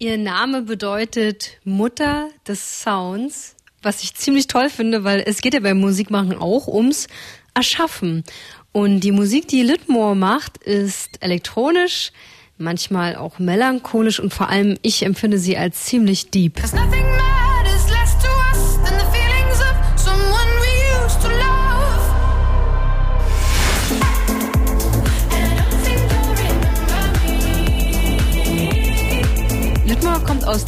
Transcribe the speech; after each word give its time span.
Ihr 0.00 0.16
Name 0.16 0.62
bedeutet 0.62 1.58
Mutter 1.64 2.28
des 2.46 2.82
Sounds, 2.82 3.56
was 3.82 4.04
ich 4.04 4.14
ziemlich 4.14 4.46
toll 4.46 4.70
finde, 4.70 5.02
weil 5.02 5.24
es 5.26 5.40
geht 5.40 5.54
ja 5.54 5.60
beim 5.60 5.80
Musikmachen 5.80 6.38
auch 6.38 6.68
ums 6.68 7.08
Erschaffen. 7.52 8.22
Und 8.70 9.00
die 9.00 9.10
Musik, 9.10 9.48
die 9.48 9.62
Litmore 9.62 10.14
macht, 10.14 10.58
ist 10.58 11.20
elektronisch, 11.20 12.12
manchmal 12.58 13.16
auch 13.16 13.40
melancholisch 13.40 14.20
und 14.20 14.32
vor 14.32 14.48
allem 14.48 14.78
ich 14.82 15.02
empfinde 15.02 15.38
sie 15.38 15.56
als 15.56 15.86
ziemlich 15.86 16.30
deep. 16.30 16.60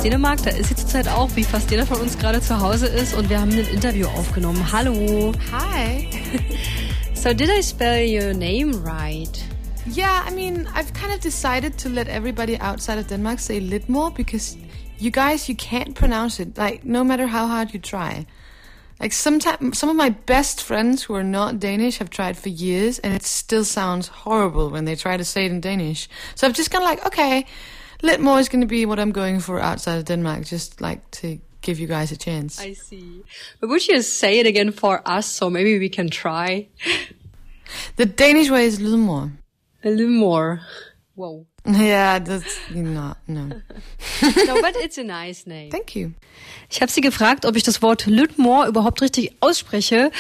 Dänemark, 0.03 0.43
da 0.43 0.51
ist 0.51 0.71
sie 0.71 0.77
zurzeit 0.77 1.09
auch, 1.09 1.29
wie 1.37 1.45
fast 1.45 1.71
jeder 1.71 1.85
von 1.85 2.01
uns 2.01 2.17
gerade 2.17 2.41
zu 2.41 2.59
Hause 2.59 2.87
ist 2.87 3.13
und 3.13 3.29
wir 3.29 3.39
haben 3.39 3.51
ein 3.51 3.67
Interview 3.67 4.07
aufgenommen. 4.07 4.73
Hallo. 4.73 5.33
Hi. 5.53 6.09
so 7.15 7.35
did 7.35 7.51
I 7.51 7.63
spell 7.63 8.03
your 8.03 8.33
name 8.33 8.83
right? 8.83 9.45
Yeah, 9.87 10.25
I 10.27 10.31
mean, 10.35 10.67
I've 10.75 10.95
kind 10.95 11.13
of 11.13 11.21
decided 11.21 11.77
to 11.81 11.91
let 11.91 12.09
everybody 12.09 12.59
outside 12.59 12.97
of 12.97 13.09
Denmark 13.09 13.41
say 13.41 13.61
Litmore 13.61 14.15
because 14.15 14.57
you 14.97 15.11
guys, 15.11 15.51
you 15.51 15.55
can't 15.55 15.95
pronounce 15.95 16.41
it. 16.41 16.57
Like, 16.57 16.83
no 16.83 17.05
matter 17.05 17.27
how 17.27 17.47
hard 17.47 17.75
you 17.75 17.79
try. 17.79 18.25
Like, 19.01 19.13
sometimes, 19.13 19.79
some 19.79 19.91
of 19.91 19.97
my 19.97 20.09
best 20.09 20.63
friends 20.63 21.03
who 21.03 21.15
are 21.15 21.23
not 21.23 21.61
Danish 21.61 21.99
have 21.99 22.09
tried 22.09 22.39
for 22.39 22.49
years 22.49 22.99
and 23.01 23.13
it 23.13 23.25
still 23.25 23.67
sounds 23.67 24.09
horrible 24.09 24.71
when 24.71 24.87
they 24.87 24.97
try 24.97 25.19
to 25.19 25.25
say 25.27 25.45
it 25.45 25.53
in 25.53 25.61
Danish. 25.61 26.09
So 26.37 26.47
I've 26.47 26.55
just 26.55 26.71
kind 26.71 26.85
of 26.85 26.89
like, 26.89 27.07
okay, 27.07 27.45
Litmore 28.03 28.41
is 28.41 28.49
going 28.49 28.63
to 28.63 28.67
be 28.67 28.87
what 28.87 28.99
I'm 28.99 29.13
going 29.13 29.41
for 29.41 29.61
outside 29.61 29.99
of 29.99 30.05
Denmark, 30.07 30.45
just 30.45 30.81
like 30.81 31.11
to 31.23 31.39
give 31.61 31.79
you 31.79 31.87
guys 31.87 32.13
a 32.13 32.17
chance. 32.17 32.61
I 32.61 32.73
see. 32.73 33.23
But 33.61 33.69
would 33.69 33.87
you 33.87 34.03
say 34.03 34.39
it 34.39 34.47
again 34.47 34.73
for 34.73 35.03
us 35.07 35.27
so 35.27 35.51
maybe 35.51 35.79
we 35.79 35.89
can 35.89 36.09
try? 36.09 36.69
The 37.97 38.07
Danish 38.07 38.51
way 38.51 38.65
is 38.65 38.81
Litmore. 38.81 39.33
A 39.85 39.91
little 39.91 40.09
more. 40.09 40.61
Whoa. 41.15 41.47
Yeah, 41.67 42.19
that's 42.19 42.59
not, 42.71 43.19
no. 43.29 43.45
no, 44.23 44.61
but 44.63 44.77
it's 44.77 44.97
a 44.97 45.05
nice 45.05 45.47
name. 45.47 45.71
Thank 45.71 45.95
you. 45.95 46.15
Ich 46.71 46.81
habe 46.81 46.91
sie 46.91 47.03
gefragt, 47.03 47.45
ob 47.45 47.57
ich 47.57 47.63
das 47.63 47.83
Wort 47.83 48.07
Lütmore 48.07 48.67
überhaupt 48.67 49.03
richtig 49.03 49.37
ausspreche. 49.41 50.11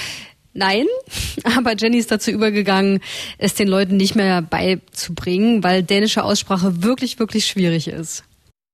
Nein, 0.52 0.86
aber 1.44 1.76
Jenny 1.76 1.98
ist 1.98 2.10
dazu 2.10 2.30
übergegangen, 2.30 3.00
es 3.38 3.54
den 3.54 3.68
Leuten 3.68 3.96
nicht 3.96 4.16
mehr 4.16 4.42
beizubringen, 4.42 5.62
weil 5.62 5.82
dänische 5.82 6.24
Aussprache 6.24 6.82
wirklich, 6.82 7.18
wirklich 7.18 7.46
schwierig 7.46 7.88
ist. 7.88 8.24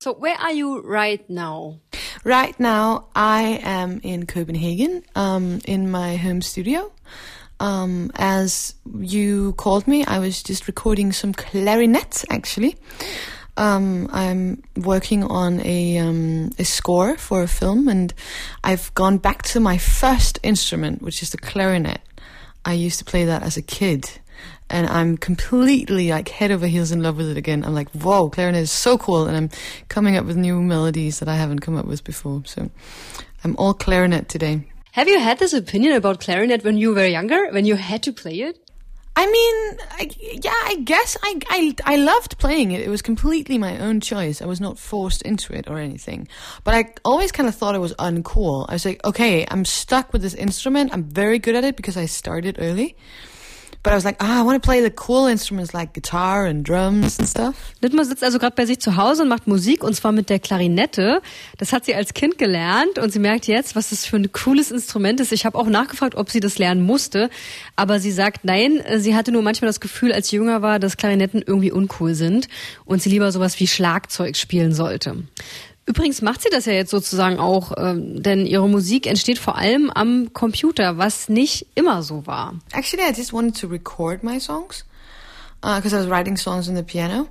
So, 0.03 0.17
where 0.21 0.39
are 0.41 0.53
you 0.53 0.79
right 0.85 1.29
now? 1.29 1.81
Right 2.25 2.59
now, 2.61 3.09
I 3.15 3.61
am 3.65 3.99
in 4.03 4.27
Copenhagen, 4.27 5.03
um, 5.15 5.59
in 5.65 5.91
my 5.91 6.17
home 6.17 6.43
studio. 6.43 6.93
Um, 7.59 8.11
as 8.15 8.75
you 9.01 9.55
called 9.57 9.87
me, 9.89 10.05
I 10.07 10.19
was 10.19 10.43
just 10.43 10.69
recording 10.69 11.13
some 11.13 11.33
clarinet, 11.33 12.25
actually. 12.31 12.77
Um, 13.57 14.09
I'm 14.13 14.63
working 14.77 15.25
on 15.25 15.61
a 15.65 15.99
um, 15.99 16.51
a 16.59 16.65
score 16.65 17.17
for 17.17 17.43
a 17.43 17.49
film, 17.49 17.89
and 17.89 18.13
I've 18.63 18.93
gone 18.95 19.19
back 19.19 19.43
to 19.43 19.61
my 19.61 19.79
first 19.79 20.39
instrument, 20.43 21.03
which 21.03 21.23
is 21.23 21.31
the 21.31 21.39
clarinet. 21.39 22.01
I 22.65 22.75
used 22.75 22.99
to 22.99 23.05
play 23.05 23.25
that 23.25 23.43
as 23.43 23.57
a 23.57 23.63
kid, 23.63 24.11
and 24.69 24.87
I'm 24.89 25.17
completely 25.17 26.11
like 26.11 26.29
head 26.29 26.51
over 26.51 26.67
heels 26.67 26.93
in 26.93 27.03
love 27.03 27.17
with 27.17 27.31
it 27.31 27.37
again. 27.37 27.65
I'm 27.65 27.75
like, 27.75 27.91
whoa, 27.93 28.29
clarinet 28.29 28.63
is 28.63 28.73
so 28.73 28.99
cool, 28.99 29.27
and 29.27 29.37
I'm 29.37 29.51
coming 29.89 30.17
up 30.17 30.27
with 30.27 30.37
new 30.37 30.61
melodies 30.61 31.21
that 31.21 31.29
I 31.29 31.37
haven't 31.37 31.61
come 31.61 31.77
up 31.77 31.87
with 31.87 32.05
before. 32.05 32.43
So 32.45 32.71
I'm 33.43 33.57
all 33.57 33.73
clarinet 33.73 34.29
today. 34.29 34.65
Have 34.93 35.09
you 35.09 35.21
had 35.21 35.39
this 35.39 35.53
opinion 35.53 35.93
about 35.95 36.21
clarinet 36.21 36.65
when 36.65 36.79
you 36.79 36.95
were 36.95 37.07
younger, 37.07 37.51
when 37.53 37.65
you 37.65 37.77
had 37.77 38.03
to 38.03 38.13
play 38.13 38.41
it? 38.41 38.66
I 39.19 39.25
mean, 39.25 39.79
I, 39.93 40.11
yeah, 40.21 40.53
I 40.65 40.77
guess 40.85 41.17
I, 41.23 41.41
I, 41.49 41.75
I 41.85 41.97
loved 41.97 42.37
playing 42.37 42.73
it. 42.73 42.83
It 42.83 42.91
was 42.91 43.01
completely 43.01 43.57
my 43.57 43.79
own 43.79 44.01
choice. 44.01 44.43
I 44.43 44.47
was 44.47 44.61
not 44.61 44.79
forced 44.79 45.23
into 45.23 45.55
it 45.55 45.69
or 45.69 45.79
anything. 45.79 46.29
But 46.65 46.75
I 46.75 46.93
always 47.03 47.33
kind 47.33 47.49
of 47.49 47.55
thought 47.55 47.75
it 47.75 47.79
was 47.79 47.95
uncool. 47.95 48.67
I 48.69 48.75
was 48.75 48.85
like, 48.85 49.03
okay, 49.07 49.47
I'm 49.51 49.65
stuck 49.65 50.13
with 50.13 50.21
this 50.21 50.35
instrument. 50.35 50.93
I'm 50.93 51.05
very 51.05 51.39
good 51.39 51.55
at 51.55 51.65
it 51.65 51.77
because 51.77 51.97
I 51.97 52.05
started 52.05 52.57
early. 52.59 52.95
But 53.83 53.93
I 53.93 53.97
was 53.97 54.05
like, 54.05 54.17
ah, 54.21 54.41
I 54.41 54.45
want 54.45 54.63
to 54.63 54.67
play 54.67 54.83
the 54.83 54.91
cool 55.07 55.27
instruments 55.27 55.73
like 55.73 55.93
guitar 55.93 56.47
and 56.47 56.67
drums 56.67 57.19
and 57.19 57.29
stuff. 57.29 57.55
Litmer 57.81 58.05
sitzt 58.05 58.25
also 58.25 58.39
gerade 58.39 58.55
bei 58.57 58.67
sich 58.67 58.81
zu 58.81 58.97
Hause 58.97 59.23
und 59.23 59.29
macht 59.29 59.47
Musik 59.47 59.85
und 59.85 59.95
zwar 59.95 60.13
mit 60.13 60.29
der 60.29 60.39
Klarinette. 60.39 61.23
Das 61.59 61.73
hat 61.73 61.85
sie 61.85 61.95
als 61.95 62.15
Kind 62.15 62.39
gelernt 62.39 62.99
und 62.99 63.13
sie 63.13 63.19
merkt 63.19 63.47
jetzt, 63.47 63.77
was 63.77 63.91
das 63.91 64.07
für 64.07 64.17
ein 64.17 64.33
cooles 64.33 64.71
Instrument 64.71 65.21
ist. 65.21 65.33
Ich 65.33 65.47
habe 65.47 65.59
auch 65.59 65.67
nachgefragt, 65.67 66.15
ob 66.15 66.31
sie 66.31 66.41
das 66.41 66.59
lernen 66.59 66.83
musste, 66.83 67.31
aber 67.77 68.01
sie 68.01 68.13
sagt 68.13 68.45
nein, 68.45 68.83
sie 68.97 69.15
hatte 69.15 69.33
nur 69.33 69.43
manchmal 69.43 69.69
das 69.69 69.81
Gefühl, 69.81 70.13
als 70.13 70.29
sie 70.29 70.37
jünger 70.37 70.63
war, 70.63 70.79
dass 70.79 70.97
Klarinetten 70.97 71.43
irgendwie 71.47 71.73
uncool 71.73 72.15
sind 72.15 72.49
und 72.85 73.03
sie 73.03 73.11
lieber 73.11 73.31
sowas 73.33 73.61
wie 73.61 73.67
Schlagzeug 73.67 74.37
spielen 74.37 74.73
sollte. 74.73 75.17
Übrigens 75.87 76.21
macht 76.21 76.43
sie 76.43 76.51
das 76.51 76.67
ja 76.67 76.73
jetzt 76.73 76.91
sozusagen 76.91 77.39
auch, 77.39 77.73
ähm, 77.77 78.21
denn 78.21 78.45
ihre 78.45 78.69
Musik 78.69 79.07
entsteht 79.07 79.39
vor 79.39 79.57
allem 79.57 79.89
am 79.91 80.33
Computer, 80.33 80.99
was 80.99 81.29
nicht 81.29 81.67
immer 81.77 82.03
so 82.03 82.27
war. 82.27 82.55
Actually, 82.73 83.05
I 83.09 83.13
just 83.17 83.33
wanted 83.33 83.57
to 83.61 83.69
record 83.69 84.25
my 84.25 84.41
songs 84.41 84.85
because 85.61 85.93
uh, 85.93 85.97
I 85.97 86.01
was 86.01 86.09
writing 86.09 86.37
songs 86.37 86.69
on 86.69 86.75
the 86.75 86.83
piano, 86.83 87.29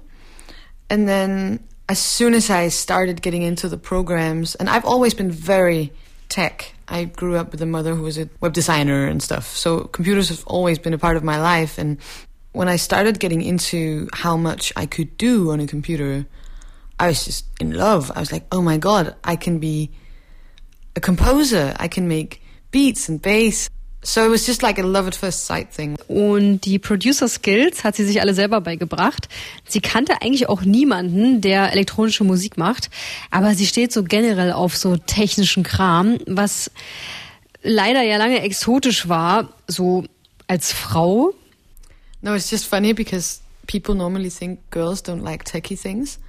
and 0.90 1.06
then 1.06 1.60
as 1.88 2.00
soon 2.00 2.34
as 2.34 2.50
I 2.50 2.70
started 2.70 3.22
getting 3.22 3.44
into 3.44 3.70
the 3.70 3.78
programs, 3.78 4.56
and 4.56 4.70
I've 4.70 4.86
always 4.86 5.14
been 5.14 5.32
very 5.32 5.92
tech. 6.30 6.74
I 6.88 7.06
grew 7.06 7.36
up 7.36 7.52
with 7.52 7.62
a 7.62 7.66
mother 7.66 7.94
who 7.96 8.04
was 8.04 8.18
a 8.18 8.30
web 8.42 8.54
designer 8.54 9.08
and 9.08 9.22
stuff, 9.22 9.56
so 9.56 9.82
computers 9.82 10.30
have 10.30 10.44
always 10.48 10.80
been 10.80 10.94
a 10.94 10.98
part 10.98 11.18
of 11.18 11.24
my 11.24 11.40
life. 11.40 11.78
And 11.78 11.98
when 12.54 12.70
I 12.70 12.78
started 12.78 13.20
getting 13.20 13.42
into 13.42 14.08
how 14.14 14.38
much 14.38 14.72
I 14.76 14.86
could 14.86 15.18
do 15.18 15.52
on 15.52 15.60
a 15.60 15.68
computer, 15.68 16.26
I 17.00 17.08
was 17.08 17.26
just 17.26 17.46
in 17.60 17.74
love. 17.74 18.12
I 18.16 18.20
was 18.20 18.32
like, 18.32 18.46
oh 18.52 18.62
my 18.62 18.78
god, 18.78 19.16
I 19.24 19.36
can 19.36 19.60
be 19.60 19.92
a 20.96 21.00
composer. 21.00 21.74
I 21.78 21.88
can 21.88 22.08
make 22.08 22.42
beats 22.72 23.10
and 23.10 23.22
bass. 23.22 23.70
So 24.06 24.24
it 24.24 24.30
was 24.30 24.46
just 24.46 24.62
like 24.62 24.78
a 24.78 24.84
love 24.84 25.08
at 25.08 25.16
first 25.16 25.46
sight 25.46 25.74
thing. 25.74 25.98
Und 26.08 26.60
die 26.66 26.78
Producer 26.78 27.28
Skills 27.28 27.84
hat 27.84 27.96
sie 27.96 28.06
sich 28.06 28.22
alle 28.22 28.36
selber 28.36 28.62
beigebracht. 28.62 29.28
Sie 29.68 29.82
kannte 29.82 30.22
eigentlich 30.22 30.48
auch 30.48 30.62
niemanden, 30.62 31.42
der 31.42 31.72
elektronische 31.72 32.24
Musik 32.24 32.56
macht, 32.58 32.92
aber 33.32 33.56
sie 33.56 33.66
steht 33.66 33.92
so 33.92 34.04
generell 34.04 34.52
auf 34.52 34.78
so 34.78 34.96
technischen 34.96 35.64
Kram, 35.64 36.20
was 36.28 36.70
leider 37.64 38.04
ja 38.04 38.18
lange 38.18 38.42
exotisch 38.42 39.10
war, 39.10 39.50
so 39.68 40.04
als 40.48 40.72
Frau. 40.72 41.34
No, 42.22 42.36
it's 42.36 42.52
just 42.52 42.68
funny 42.68 42.94
because 42.94 43.42
people 43.66 43.96
normally 43.96 44.30
think 44.30 44.60
girls 44.70 45.02
don't 45.02 45.24
like 45.24 45.46
techie 45.46 45.82
things. 45.82 46.20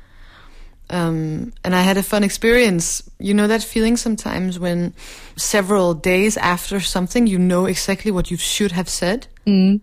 Um, 0.88 1.52
and 1.64 1.74
I 1.74 1.82
had 1.82 1.96
a 1.96 2.02
fun 2.02 2.22
experience. 2.22 3.02
You 3.18 3.34
know 3.34 3.48
that 3.48 3.62
feeling 3.62 3.96
sometimes 3.96 4.58
when 4.58 4.94
several 5.36 5.94
days 5.94 6.36
after 6.36 6.80
something, 6.80 7.26
you 7.26 7.38
know 7.38 7.66
exactly 7.66 8.10
what 8.10 8.30
you 8.30 8.36
should 8.36 8.72
have 8.72 8.88
said. 8.88 9.26
Mm. 9.46 9.80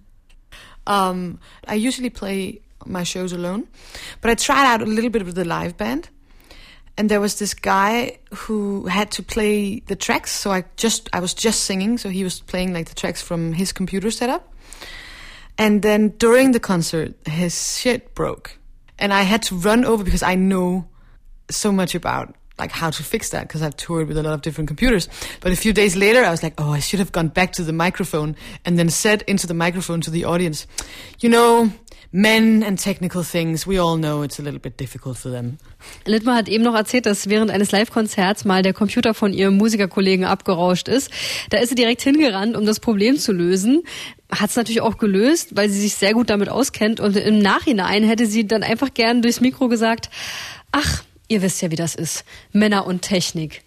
Um, 0.88 1.40
I 1.68 1.76
usually 1.76 2.10
play 2.10 2.62
my 2.86 3.04
shows 3.04 3.34
alone, 3.34 3.68
but 4.22 4.32
I 4.32 4.36
tried 4.36 4.66
out 4.66 4.82
a 4.82 4.86
little 4.86 5.10
bit 5.10 5.26
with 5.26 5.36
the 5.36 5.46
live 5.46 5.78
band. 5.78 6.10
And 6.96 7.10
there 7.10 7.20
was 7.20 7.40
this 7.40 7.56
guy 7.56 8.20
who 8.34 8.86
had 8.86 9.10
to 9.12 9.24
play 9.24 9.80
the 9.88 9.96
tracks, 9.96 10.32
so 10.32 10.52
I 10.52 10.66
just 10.78 11.10
I 11.12 11.22
was 11.22 11.34
just 11.34 11.64
singing, 11.64 11.98
so 11.98 12.10
he 12.10 12.24
was 12.24 12.40
playing 12.42 12.72
like 12.72 12.88
the 12.88 12.96
tracks 12.96 13.22
from 13.22 13.54
his 13.54 13.74
computer 13.74 14.12
setup. 14.12 14.54
And 15.58 15.82
then 15.82 16.10
during 16.20 16.52
the 16.52 16.60
concert, 16.60 17.16
his 17.26 17.80
shit 17.80 18.14
broke, 18.14 18.60
and 19.00 19.12
I 19.12 19.24
had 19.24 19.42
to 19.44 19.56
run 19.56 19.86
over 19.86 20.04
because 20.04 20.22
I 20.22 20.36
know 20.36 20.86
so 21.50 21.72
much 21.72 21.96
about 21.96 22.36
like 22.60 22.72
how 22.72 22.90
to 22.92 23.04
fix 23.04 23.30
that 23.30 23.48
because 23.48 23.62
I've 23.62 23.76
toured 23.76 24.08
with 24.08 24.18
a 24.18 24.24
lot 24.24 24.34
of 24.34 24.42
different 24.42 24.68
computers. 24.68 25.10
But 25.42 25.52
a 25.52 25.56
few 25.56 25.74
days 25.74 25.96
later, 25.96 26.24
I 26.24 26.30
was 26.30 26.44
like, 26.44 26.54
oh, 26.60 26.72
I 26.72 26.80
should 26.80 27.00
have 27.00 27.12
gone 27.12 27.30
back 27.30 27.54
to 27.54 27.64
the 27.64 27.74
microphone 27.74 28.36
and 28.64 28.78
then 28.78 28.90
said 28.90 29.24
into 29.24 29.48
the 29.48 29.54
microphone 29.54 30.02
to 30.02 30.12
the 30.12 30.26
audience, 30.26 30.68
you 31.20 31.30
know, 31.30 31.72
men 32.14 32.62
and 32.64 32.78
technical 32.78 33.24
things, 33.24 33.66
we 33.66 33.80
all 33.80 33.98
know 33.98 34.22
it's 34.22 34.40
a 34.40 34.44
little 34.44 34.60
bit 34.60 34.78
difficult 34.78 35.18
for 35.18 35.32
them. 35.32 35.58
Littmer 36.06 36.36
hat 36.36 36.48
eben 36.48 36.64
noch 36.64 36.76
erzählt, 36.76 37.08
dass 37.08 37.28
während 37.28 37.50
eines 37.50 37.72
Live-Konzerts 37.72 38.46
mal 38.46 38.62
der 38.62 38.74
Computer 38.74 39.16
von 39.16 39.34
ihrem 39.34 39.58
Musikerkollegen 39.58 40.24
abgerauscht 40.24 40.88
ist. 40.88 41.10
Da 41.50 41.58
ist 41.58 41.70
sie 41.70 41.76
direkt 41.76 42.04
hingerannt, 42.04 42.56
um 42.56 42.68
das 42.68 42.80
Problem 42.80 43.18
zu 43.18 43.32
lösen. 43.32 43.82
Hat 44.32 44.52
es 44.52 44.56
natürlich 44.56 44.82
auch 44.82 44.98
gelöst, 44.98 45.56
weil 45.56 45.70
sie 45.70 45.82
sich 45.82 45.96
sehr 45.96 46.14
gut 46.14 46.30
damit 46.30 46.50
auskennt. 46.50 47.00
Und 47.00 47.18
im 47.18 47.40
Nachhinein 47.40 48.04
hätte 48.04 48.28
sie 48.28 48.46
dann 48.46 48.62
einfach 48.62 48.94
gern 48.94 49.24
durchs 49.24 49.42
Mikro 49.42 49.68
gesagt, 49.68 50.12
ach, 50.72 51.04
Ihr 51.28 51.42
wisst 51.42 51.62
ja, 51.62 51.72
wie 51.72 51.76
das 51.76 51.96
ist. 51.96 52.26
Männer 52.52 52.86
und 52.86 53.02
Technik. 53.02 53.64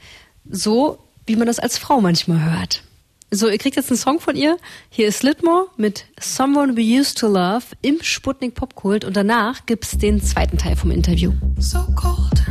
So, 0.48 0.98
wie 1.26 1.36
man 1.36 1.46
das 1.46 1.58
als 1.58 1.78
Frau 1.78 2.00
manchmal 2.00 2.44
hört. 2.44 2.82
So, 3.30 3.48
ihr 3.48 3.58
kriegt 3.58 3.74
jetzt 3.74 3.90
einen 3.90 3.98
Song 3.98 4.20
von 4.20 4.36
ihr. 4.36 4.56
Hier 4.88 5.08
ist 5.08 5.24
Litmore 5.24 5.66
mit 5.76 6.04
Someone 6.20 6.76
We 6.76 7.00
Used 7.00 7.18
to 7.18 7.26
Love 7.26 7.64
im 7.82 7.98
Sputnik 8.00 8.54
Popkult 8.54 9.04
und 9.04 9.16
danach 9.16 9.66
gibt's 9.66 9.98
den 9.98 10.22
zweiten 10.22 10.58
Teil 10.58 10.76
vom 10.76 10.92
Interview. 10.92 11.32
So 11.58 11.80
cold. 11.96 12.44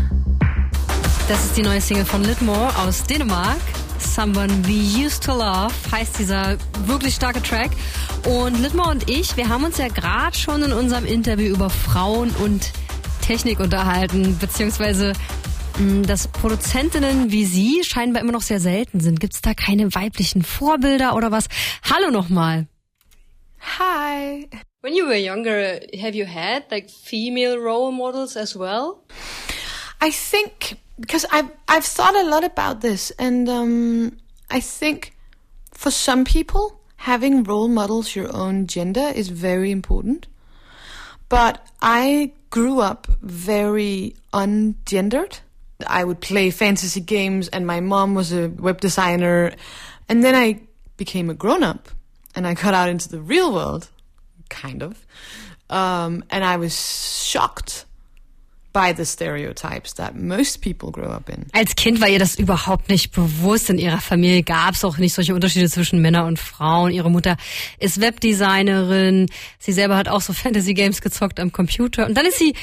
Das 1.29 1.45
ist 1.45 1.55
die 1.55 1.61
neue 1.61 1.79
Single 1.79 2.05
von 2.05 2.23
Litmore 2.23 2.77
aus 2.77 3.03
Dänemark. 3.03 3.57
Someone 3.99 4.49
We 4.67 5.05
Used 5.05 5.23
to 5.23 5.31
Love 5.31 5.73
heißt 5.91 6.19
dieser 6.19 6.57
wirklich 6.85 7.15
starke 7.15 7.41
Track. 7.41 7.71
Und 8.25 8.61
Litmore 8.61 8.89
und 8.91 9.09
ich, 9.09 9.37
wir 9.37 9.47
haben 9.47 9.63
uns 9.63 9.77
ja 9.77 9.87
gerade 9.87 10.37
schon 10.37 10.61
in 10.61 10.73
unserem 10.73 11.05
Interview 11.05 11.53
über 11.53 11.69
Frauen 11.69 12.31
und 12.43 12.73
Technik 13.25 13.59
unterhalten, 13.59 14.37
beziehungsweise 14.37 15.13
mm, 15.79 16.03
dass 16.03 16.27
Produzentinnen 16.27 17.31
wie 17.31 17.45
Sie 17.45 17.83
scheinbar 17.83 18.21
immer 18.21 18.31
noch 18.31 18.43
sehr 18.43 18.59
selten 18.59 18.99
sind. 18.99 19.19
Gibt 19.19 19.33
es 19.33 19.41
da 19.41 19.55
keine 19.55 19.95
weiblichen 19.95 20.43
Vorbilder 20.43 21.15
oder 21.15 21.31
was? 21.31 21.47
Hallo 21.89 22.11
nochmal. 22.11 22.67
Hi. 23.79 24.47
When 24.83 24.95
you 24.95 25.07
were 25.07 25.17
younger, 25.17 25.79
have 25.99 26.15
you 26.15 26.27
had 26.27 26.69
like 26.69 26.91
female 26.91 27.57
role 27.57 27.91
models 27.91 28.37
as 28.37 28.55
well? 28.55 29.03
I 29.99 30.11
think 30.11 30.77
because 30.99 31.25
I've 31.31 31.49
I've 31.67 31.83
thought 31.83 32.15
a 32.15 32.29
lot 32.29 32.43
about 32.43 32.81
this, 32.81 33.09
and 33.17 33.49
um, 33.49 34.17
I 34.51 34.61
think 34.61 35.13
for 35.73 35.89
some 35.89 36.25
people, 36.25 36.79
having 36.97 37.43
role 37.43 37.69
models 37.69 38.15
your 38.15 38.31
own 38.31 38.67
gender 38.67 39.11
is 39.15 39.29
very 39.29 39.71
important. 39.71 40.27
But 41.29 41.65
I 41.81 42.31
grew 42.49 42.79
up 42.79 43.07
very 43.21 44.15
ungendered. 44.33 45.39
I 45.87 46.03
would 46.03 46.21
play 46.21 46.51
fantasy 46.51 47.01
games, 47.01 47.47
and 47.49 47.67
my 47.67 47.81
mom 47.81 48.15
was 48.15 48.31
a 48.31 48.49
web 48.49 48.79
designer, 48.79 49.53
and 50.07 50.23
then 50.23 50.35
I 50.35 50.61
became 50.97 51.29
a 51.29 51.33
grown 51.33 51.63
up, 51.63 51.89
and 52.35 52.47
I 52.47 52.53
got 52.53 52.73
out 52.73 52.89
into 52.89 53.09
the 53.09 53.19
real 53.19 53.51
world, 53.53 53.89
kind 54.49 54.81
of, 54.81 55.05
um, 55.69 56.23
and 56.29 56.45
I 56.45 56.57
was 56.57 56.73
shocked 57.25 57.85
by 58.75 58.93
the 58.93 59.05
stereotypes 59.05 59.93
that 59.93 60.15
most 60.15 60.61
people 60.61 60.91
grow 60.91 61.09
up 61.09 61.29
in. 61.29 61.45
Als 61.53 61.75
Kind 61.75 62.01
war 62.01 62.09
ihr 62.09 62.19
das 62.19 62.35
überhaupt 62.35 62.89
nicht 62.89 63.13
bewusst. 63.13 63.69
In 63.69 63.77
ihrer 63.77 64.01
Familie 64.01 64.43
gab 64.43 64.75
es 64.75 64.83
auch 64.83 64.97
nicht 64.97 65.13
solche 65.13 65.33
Unterschiede 65.33 65.69
zwischen 65.69 66.01
Männern 66.01 66.27
und 66.27 66.39
Frauen. 66.39 66.91
Ihre 66.91 67.09
Mutter 67.09 67.37
ist 67.79 68.01
Webdesignerin. 68.01 69.27
Sie 69.59 69.71
selber 69.71 69.95
hat 69.95 70.09
auch 70.09 70.19
so 70.19 70.33
Fantasy 70.43 70.73
Games 70.73 70.99
gezockt 70.99 71.39
am 71.39 71.53
Computer. 71.53 72.05
Und 72.05 72.15
dann 72.17 72.25
ist 72.25 72.37
sie 72.37 72.53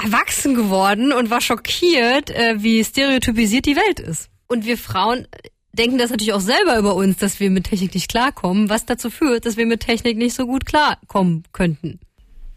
erwachsen 0.00 0.54
geworden 0.54 1.12
und 1.12 1.28
war 1.28 1.40
schockiert, 1.40 2.30
äh, 2.30 2.62
wie 2.62 2.84
stereotypisiert 2.84 3.66
die 3.66 3.74
Welt 3.74 3.98
ist. 3.98 4.30
Und 4.46 4.64
wir 4.64 4.78
Frauen 4.78 5.26
denken 5.72 5.98
das 5.98 6.10
natürlich 6.10 6.34
auch 6.34 6.40
selber 6.40 6.78
über 6.78 6.94
uns, 6.94 7.16
dass 7.16 7.40
wir 7.40 7.50
mit 7.50 7.64
Technik 7.64 7.94
nicht 7.94 8.08
klarkommen, 8.08 8.68
was 8.68 8.86
dazu 8.86 9.10
führt, 9.10 9.44
dass 9.44 9.56
wir 9.56 9.66
mit 9.66 9.80
Technik 9.80 10.16
nicht 10.18 10.34
so 10.34 10.46
gut 10.46 10.66
klarkommen 10.66 11.42
könnten. 11.52 11.98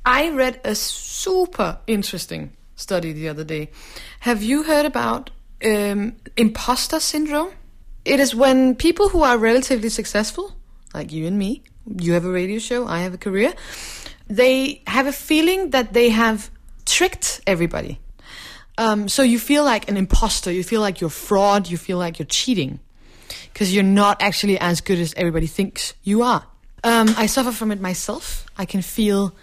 I 0.07 0.29
read 0.35 0.59
a 0.65 0.75
super 0.75 1.81
interesting 1.87 2.51
study 2.81 3.13
the 3.13 3.29
other 3.29 3.43
day. 3.43 3.69
Have 4.21 4.43
you 4.43 4.63
heard 4.63 4.85
about 4.85 5.29
um, 5.63 6.15
imposter 6.35 6.99
syndrome? 6.99 7.51
It 8.03 8.19
is 8.19 8.33
when 8.33 8.75
people 8.75 9.09
who 9.09 9.21
are 9.21 9.37
relatively 9.37 9.89
successful, 9.89 10.55
like 10.93 11.11
you 11.11 11.27
and 11.27 11.37
me, 11.37 11.63
you 11.85 12.13
have 12.13 12.25
a 12.25 12.31
radio 12.31 12.59
show, 12.59 12.87
I 12.87 13.01
have 13.01 13.13
a 13.13 13.17
career, 13.17 13.53
they 14.27 14.81
have 14.87 15.07
a 15.07 15.11
feeling 15.11 15.69
that 15.69 15.93
they 15.93 16.09
have 16.09 16.49
tricked 16.85 17.41
everybody. 17.45 17.99
Um, 18.77 19.07
so 19.07 19.21
you 19.21 19.37
feel 19.37 19.63
like 19.63 19.89
an 19.89 19.97
imposter, 19.97 20.51
you 20.51 20.63
feel 20.63 20.81
like 20.81 21.01
you're 21.01 21.09
fraud, 21.09 21.69
you 21.69 21.77
feel 21.77 21.97
like 21.97 22.17
you're 22.17 22.25
cheating 22.25 22.79
because 23.53 23.73
you're 23.73 23.83
not 23.83 24.21
actually 24.21 24.59
as 24.59 24.81
good 24.81 24.97
as 24.97 25.13
everybody 25.15 25.47
thinks 25.47 25.93
you 26.03 26.23
are. 26.23 26.45
Um, 26.83 27.13
I 27.17 27.27
suffer 27.27 27.51
from 27.51 27.71
it 27.71 27.79
myself. 27.79 28.45
I 28.57 28.65
can 28.65 28.81
feel 28.81 29.35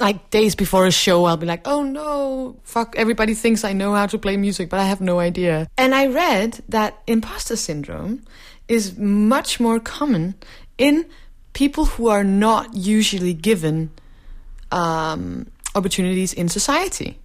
like 0.00 0.30
days 0.30 0.54
before 0.54 0.86
a 0.86 0.90
show, 0.90 1.24
I'll 1.24 1.36
be 1.36 1.46
like, 1.46 1.66
oh 1.66 1.82
no, 1.82 2.56
fuck, 2.62 2.94
everybody 2.96 3.34
thinks 3.34 3.64
I 3.64 3.72
know 3.72 3.94
how 3.94 4.06
to 4.06 4.18
play 4.18 4.36
music, 4.36 4.68
but 4.70 4.80
I 4.80 4.84
have 4.84 5.00
no 5.00 5.18
idea. 5.20 5.68
And 5.76 5.94
I 5.94 6.06
read 6.06 6.62
that 6.68 7.02
imposter 7.06 7.56
syndrome 7.56 8.22
is 8.68 8.96
much 8.96 9.60
more 9.60 9.80
common 9.80 10.34
in 10.76 11.06
people 11.52 11.86
who 11.86 12.08
are 12.08 12.24
not 12.24 12.74
usually 12.74 13.34
given 13.34 13.90
um, 14.70 15.46
opportunities 15.74 16.32
in 16.32 16.48
society. 16.48 17.18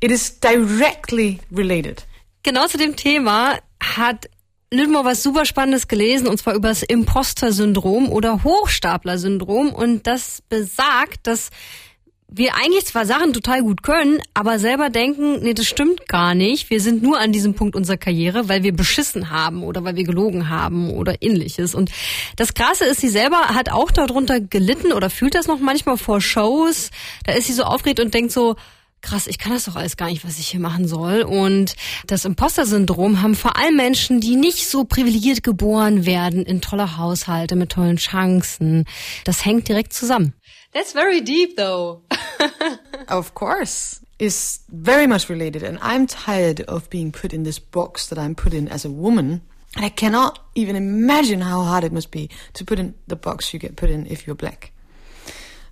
It 0.00 0.10
is 0.10 0.30
directly 0.30 1.40
related. 1.50 2.04
Genau 2.42 2.66
zu 2.66 2.78
dem 2.78 2.96
Thema 2.96 3.58
hat 3.80 4.28
Lüdmore 4.72 5.04
was 5.04 5.22
super 5.22 5.44
Spannendes 5.44 5.86
gelesen, 5.86 6.26
und 6.26 6.38
zwar 6.38 6.54
über 6.54 6.68
das 6.68 6.82
Imposter-Syndrom 6.82 8.10
oder 8.10 8.42
Hochstapler-Syndrom. 8.42 9.72
Und 9.72 10.06
das 10.06 10.42
besagt, 10.48 11.26
dass 11.28 11.50
wir 12.28 12.56
eigentlich 12.56 12.86
zwar 12.86 13.06
Sachen 13.06 13.32
total 13.32 13.62
gut 13.62 13.82
können, 13.82 14.20
aber 14.34 14.58
selber 14.58 14.90
denken, 14.90 15.40
nee, 15.42 15.54
das 15.54 15.66
stimmt 15.66 16.08
gar 16.08 16.34
nicht. 16.34 16.70
Wir 16.70 16.80
sind 16.80 17.02
nur 17.02 17.20
an 17.20 17.30
diesem 17.30 17.54
Punkt 17.54 17.76
unserer 17.76 17.96
Karriere, 17.96 18.48
weil 18.48 18.64
wir 18.64 18.74
beschissen 18.74 19.30
haben 19.30 19.62
oder 19.62 19.84
weil 19.84 19.94
wir 19.94 20.04
gelogen 20.04 20.48
haben 20.48 20.90
oder 20.90 21.22
ähnliches. 21.22 21.74
Und 21.74 21.90
das 22.34 22.54
Krasse 22.54 22.84
ist, 22.84 23.00
sie 23.00 23.08
selber 23.08 23.38
hat 23.54 23.70
auch 23.70 23.92
darunter 23.92 24.40
gelitten 24.40 24.92
oder 24.92 25.08
fühlt 25.08 25.36
das 25.36 25.46
noch 25.46 25.60
manchmal 25.60 25.98
vor 25.98 26.20
Shows. 26.20 26.90
Da 27.24 27.32
ist 27.32 27.46
sie 27.46 27.52
so 27.52 27.62
aufgeregt 27.62 28.00
und 28.00 28.12
denkt 28.12 28.32
so, 28.32 28.56
krass, 29.06 29.28
ich 29.28 29.38
kann 29.38 29.52
das 29.52 29.64
doch 29.64 29.76
alles 29.76 29.96
gar 29.96 30.08
nicht, 30.08 30.26
was 30.26 30.38
ich 30.38 30.48
hier 30.48 30.60
machen 30.60 30.88
soll. 30.88 31.22
Und 31.22 31.76
das 32.06 32.24
Imposter-Syndrom 32.24 33.22
haben 33.22 33.36
vor 33.36 33.56
allem 33.56 33.76
Menschen, 33.76 34.20
die 34.20 34.36
nicht 34.36 34.68
so 34.68 34.84
privilegiert 34.84 35.42
geboren 35.42 36.06
werden, 36.06 36.44
in 36.44 36.60
tolle 36.60 36.98
Haushalte 36.98 37.54
mit 37.54 37.70
tollen 37.70 37.96
Chancen. 37.96 38.84
Das 39.24 39.44
hängt 39.44 39.68
direkt 39.68 39.92
zusammen. 39.92 40.34
That's 40.72 40.92
very 40.92 41.22
deep 41.22 41.56
though. 41.56 42.02
of 43.08 43.34
course. 43.34 44.00
Is 44.18 44.64
very 44.68 45.06
much 45.06 45.28
related, 45.28 45.62
and 45.62 45.78
I'm 45.82 46.06
tired 46.06 46.66
of 46.68 46.88
being 46.88 47.12
put 47.12 47.34
in 47.34 47.44
this 47.44 47.60
box 47.60 48.08
that 48.08 48.18
I'm 48.18 48.34
put 48.34 48.54
in 48.54 48.66
as 48.66 48.86
a 48.86 48.90
woman. 48.90 49.42
I 49.76 49.90
cannot 49.90 50.38
even 50.54 50.74
imagine 50.74 51.42
how 51.42 51.62
hard 51.62 51.84
it 51.84 51.92
must 51.92 52.10
be 52.10 52.30
to 52.54 52.64
put 52.64 52.78
in 52.78 52.94
the 53.08 53.16
box 53.16 53.52
you 53.52 53.60
get 53.60 53.76
put 53.76 53.90
in 53.90 54.06
if 54.06 54.26
you're 54.26 54.34
black. 54.34 54.72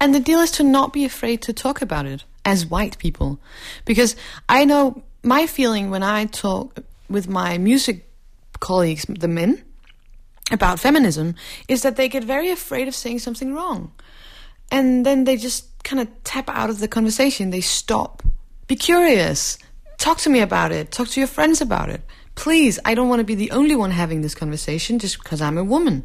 And 0.01 0.15
the 0.15 0.21
deal 0.21 0.41
is 0.41 0.51
to 0.53 0.63
not 0.63 0.93
be 0.93 1.05
afraid 1.05 1.43
to 1.43 1.53
talk 1.53 1.83
about 1.83 2.07
it 2.07 2.25
as 2.45 2.67
white 2.67 2.99
people. 2.99 3.39
Because 3.85 4.17
I 4.49 4.65
know 4.65 5.03
my 5.23 5.47
feeling 5.47 5.91
when 5.91 6.03
I 6.03 6.27
talk 6.27 6.79
with 7.09 7.29
my 7.29 7.59
music 7.59 8.09
colleagues, 8.61 9.07
the 9.09 9.29
men, 9.29 9.63
about 10.51 10.79
feminism, 10.79 11.35
is 11.69 11.83
that 11.83 11.97
they 11.97 12.09
get 12.09 12.25
very 12.25 12.51
afraid 12.51 12.89
of 12.89 12.95
saying 12.95 13.19
something 13.19 13.55
wrong 13.55 13.93
and 14.71 15.05
then 15.05 15.25
they 15.25 15.37
just 15.37 15.67
kind 15.85 16.01
of 16.01 16.09
tap 16.25 16.49
out 16.49 16.71
of 16.71 16.79
the 16.79 16.89
conversation. 16.89 17.51
They 17.51 17.61
stop. 17.61 18.23
Be 18.67 18.77
curious. 18.77 19.59
Talk 19.99 20.19
to 20.19 20.31
me 20.31 20.41
about 20.41 20.73
it. 20.73 20.91
Talk 20.91 21.09
to 21.09 21.21
your 21.21 21.29
friends 21.29 21.61
about 21.61 21.91
it. 21.91 22.03
Please, 22.35 22.81
I 22.85 22.95
don't 22.95 23.09
want 23.09 23.21
to 23.21 23.25
be 23.25 23.35
the 23.35 23.53
only 23.53 23.77
one 23.77 23.91
having 23.91 24.23
this 24.23 24.35
conversation 24.35 24.99
just 24.99 25.23
because 25.23 25.41
I'm 25.41 25.59
a 25.59 25.65
woman. 25.65 26.05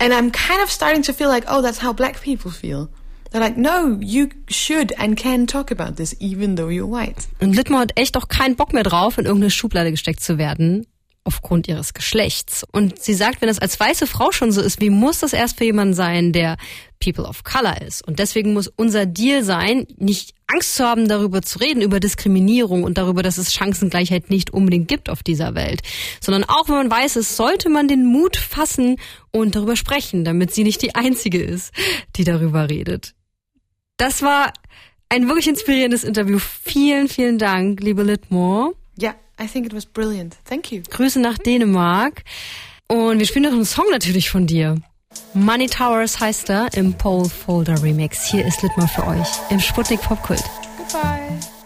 And 0.00 0.12
I'm 0.12 0.30
kind 0.30 0.62
of 0.62 0.70
starting 0.70 1.02
to 1.02 1.12
feel 1.12 1.28
like, 1.28 1.44
oh, 1.48 1.60
that's 1.62 1.82
how 1.82 1.92
black 1.92 2.20
people 2.20 2.50
feel. 2.50 2.88
They're 3.30 3.42
like, 3.42 3.56
no, 3.56 3.98
you 4.00 4.30
should 4.48 4.92
and 4.98 5.16
can 5.16 5.46
talk 5.46 5.70
about 5.70 5.96
this, 5.96 6.14
even 6.18 6.56
though 6.56 6.68
you're 6.68 6.86
white. 6.86 7.26
Und 7.40 7.54
Litmore 7.54 7.82
hat 7.82 7.92
echt 7.96 8.16
auch 8.16 8.28
keinen 8.28 8.56
Bock 8.56 8.72
mehr 8.72 8.84
drauf, 8.84 9.18
in 9.18 9.26
irgendeine 9.26 9.50
Schublade 9.50 9.90
gesteckt 9.90 10.20
zu 10.20 10.38
werden 10.38 10.86
aufgrund 11.24 11.68
ihres 11.68 11.92
Geschlechts. 11.92 12.64
Und 12.72 12.98
sie 12.98 13.12
sagt, 13.12 13.42
wenn 13.42 13.48
das 13.48 13.58
als 13.58 13.78
weiße 13.78 14.06
Frau 14.06 14.32
schon 14.32 14.50
so 14.50 14.62
ist, 14.62 14.80
wie 14.80 14.88
muss 14.88 15.18
das 15.18 15.34
erst 15.34 15.58
für 15.58 15.64
jemanden 15.64 15.92
sein, 15.92 16.32
der 16.32 16.56
People 17.00 17.24
of 17.24 17.44
Color 17.44 17.82
ist? 17.82 18.06
Und 18.06 18.18
deswegen 18.18 18.54
muss 18.54 18.66
unser 18.66 19.04
Deal 19.04 19.44
sein, 19.44 19.86
nicht 19.98 20.34
Angst 20.48 20.76
zu 20.76 20.84
haben, 20.84 21.08
darüber 21.08 21.42
zu 21.42 21.58
reden, 21.58 21.82
über 21.82 22.00
Diskriminierung 22.00 22.82
und 22.82 22.96
darüber, 22.98 23.22
dass 23.22 23.38
es 23.38 23.52
Chancengleichheit 23.52 24.30
nicht 24.30 24.50
unbedingt 24.50 24.88
gibt 24.88 25.10
auf 25.10 25.22
dieser 25.22 25.54
Welt. 25.54 25.82
Sondern 26.20 26.44
auch 26.44 26.68
wenn 26.68 26.76
man 26.76 26.90
weiß 26.90 27.16
es, 27.16 27.36
sollte 27.36 27.68
man 27.68 27.86
den 27.86 28.06
Mut 28.06 28.36
fassen 28.36 28.96
und 29.30 29.54
darüber 29.54 29.76
sprechen, 29.76 30.24
damit 30.24 30.54
sie 30.54 30.64
nicht 30.64 30.80
die 30.82 30.94
Einzige 30.94 31.42
ist, 31.42 31.72
die 32.16 32.24
darüber 32.24 32.70
redet. 32.70 33.14
Das 33.98 34.22
war 34.22 34.52
ein 35.10 35.28
wirklich 35.28 35.48
inspirierendes 35.48 36.04
Interview. 36.04 36.38
Vielen, 36.38 37.08
vielen 37.08 37.38
Dank, 37.38 37.80
liebe 37.80 38.02
Litmore. 38.02 38.72
Ja, 38.98 39.14
I 39.40 39.46
think 39.46 39.66
it 39.66 39.74
was 39.74 39.86
brilliant. 39.86 40.36
Thank 40.44 40.72
you. 40.72 40.82
Grüße 40.88 41.20
nach 41.20 41.38
Dänemark. 41.38 42.24
Und 42.88 43.18
wir 43.18 43.26
spielen 43.26 43.44
noch 43.44 43.52
einen 43.52 43.66
Song 43.66 43.84
natürlich 43.90 44.30
von 44.30 44.46
dir. 44.46 44.80
Money 45.34 45.66
Towers 45.66 46.20
heißt 46.20 46.50
er 46.50 46.74
im 46.74 46.94
Pole 46.94 47.28
Folder 47.28 47.82
Remix. 47.82 48.24
Hier 48.24 48.46
ist 48.46 48.62
Litmar 48.62 48.88
für 48.88 49.06
euch 49.06 49.28
im 49.50 49.60
Sputnik 49.60 50.00
Popkult. 50.00 50.42
Goodbye. 50.76 51.57